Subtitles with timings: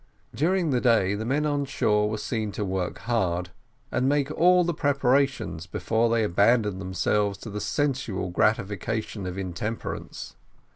[0.33, 3.51] During the day, the men on shore were seen to work hard,
[3.91, 10.35] and make all the preparations before they abandoned themselves to the sensual gratification of intemperance.